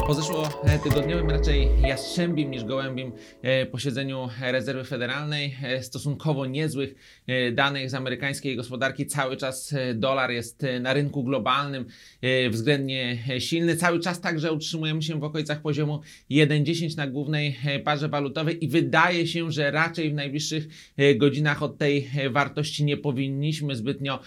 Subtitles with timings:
[0.00, 3.12] Po zeszłotygodniowym raczej jastrzębim niż gołębim
[3.42, 6.94] e, posiedzeniu Rezerwy Federalnej e, stosunkowo niezłych
[7.26, 11.86] e, danych z amerykańskiej gospodarki cały czas e, dolar jest e, na rynku globalnym
[12.22, 13.76] e, względnie e, silny.
[13.76, 16.00] Cały czas także utrzymujemy się w okolicach poziomu
[16.30, 21.62] 1,10 na głównej e, parze walutowej i wydaje się, że raczej w najbliższych e, godzinach
[21.62, 24.20] od tej e, wartości nie powinniśmy zbytnio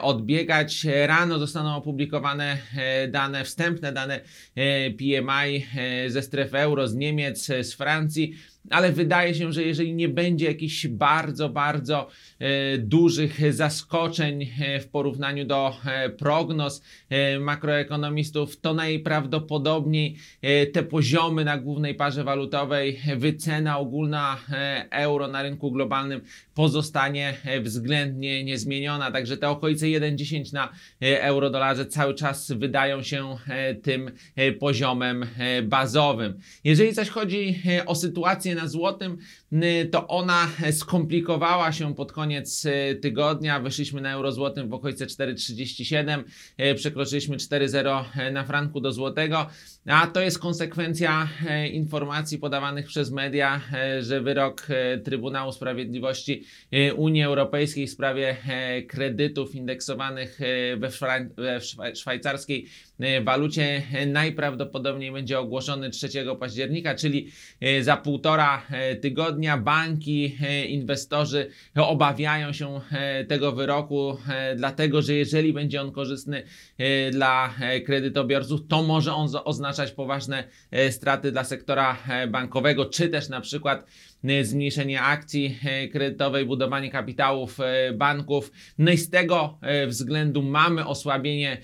[0.00, 0.86] odbiegać.
[1.06, 4.20] Rano zostaną opublikowane e, dane, wstępne dane
[4.54, 8.34] e, PMI e, ze strefy euro, z Niemiec, e, z Francji.
[8.70, 12.08] Ale wydaje się, że jeżeli nie będzie jakichś bardzo, bardzo
[12.38, 16.82] e, dużych zaskoczeń e, w porównaniu do e, prognoz
[17.40, 20.16] makroekonomistów, to najprawdopodobniej
[20.72, 24.38] te poziomy na głównej parze walutowej, wycena ogólna
[24.90, 26.20] euro na rynku globalnym
[26.54, 29.10] pozostanie względnie niezmieniona.
[29.10, 33.36] Także te okolice 1,10 na euro-dolarze cały czas wydają się
[33.82, 34.10] tym
[34.60, 35.26] poziomem
[35.62, 36.38] bazowym.
[36.64, 39.18] Jeżeli zaś chodzi o sytuację na złotym,
[39.52, 43.60] n- to ona skomplikowała się pod koniec e, tygodnia.
[43.60, 46.22] Wyszliśmy na euro-złotym w okolice 4,37,
[46.56, 49.46] e, przekroczyliśmy 4,0 na franku do złotego,
[49.86, 51.28] a to jest konsekwencja
[51.72, 53.60] informacji podawanych przez media,
[54.00, 54.66] że wyrok
[55.04, 56.44] Trybunału Sprawiedliwości
[56.96, 58.36] Unii Europejskiej w sprawie
[58.88, 60.38] kredytów indeksowanych
[60.76, 60.88] we,
[61.36, 62.66] we szwa- szwajcarskiej
[63.24, 66.08] walucie najprawdopodobniej będzie ogłoszony 3
[66.40, 67.28] października, czyli
[67.80, 69.58] za półtora e, tygodnia.
[69.58, 74.16] Banki, e, inwestorzy obawiają się e, tego wyroku,
[74.56, 76.42] dlatego że jeżeli będzie on korzystny
[77.12, 77.54] dla
[77.86, 80.44] kredytobiorców, to może on za- oznaczać poważne
[80.90, 81.96] straty dla sektora
[82.28, 83.86] bankowego, czy też na przykład
[84.42, 88.52] zmniejszenie akcji e, kredytowej, budowanie kapitałów e, banków.
[88.78, 91.58] No i z tego względu mamy osłabienie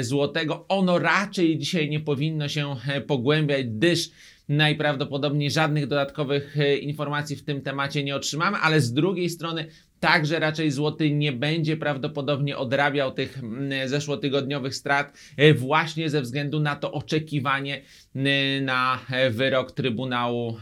[0.00, 0.64] złotego.
[0.68, 4.10] Ono raczej dzisiaj nie powinno się pogłębiać, gdyż
[4.48, 9.66] najprawdopodobniej żadnych dodatkowych informacji w tym temacie nie otrzymamy, ale z drugiej strony
[10.00, 16.60] Także raczej złoty nie będzie prawdopodobnie odrabiał tych mm, zeszłotygodniowych strat e, właśnie ze względu
[16.60, 17.80] na to oczekiwanie
[18.14, 20.56] e, na e, wyrok Trybunału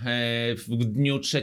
[0.69, 1.43] w dniu 3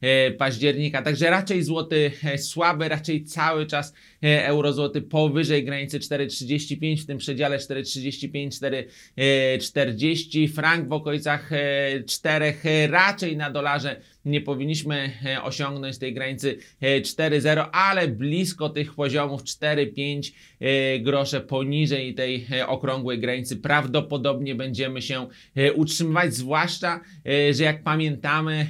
[0.00, 1.02] e, października.
[1.02, 3.94] Także raczej złoty słaby, raczej cały czas
[4.24, 8.84] e, eurozłoty powyżej granicy 4,35 w tym przedziale 4,35
[9.16, 16.14] 4,40 frank w okolicach e, 4 e, raczej na dolarze nie powinniśmy e, osiągnąć tej
[16.14, 23.56] granicy e, 4,0, ale blisko tych poziomów 4,5 e, grosze poniżej tej e, okrągłej granicy.
[23.56, 28.66] Prawdopodobnie będziemy się e, utrzymywać, zwłaszcza, e, że jak pamiętamy e,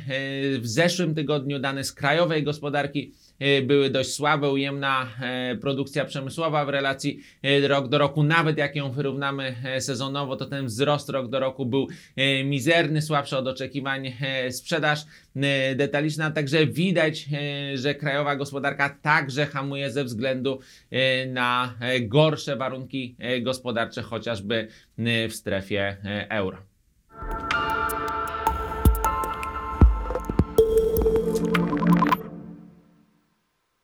[0.59, 6.65] w zeszłym tygodniu dane z krajowej gospodarki e, były dość słabe, ujemna e, produkcja przemysłowa
[6.65, 11.09] w relacji e, rok do roku, nawet jak ją wyrównamy e, sezonowo, to ten wzrost
[11.09, 15.01] rok do roku był e, mizerny, słabszy od oczekiwań e, sprzedaż.
[15.32, 15.32] e,
[15.77, 20.61] detaliczna, także widać, e, że krajowa gospodarka także hamuje ze względu
[20.91, 26.72] e, na e, gorsze warunki e, gospodarcze, chociażby e, w strefie e, euro.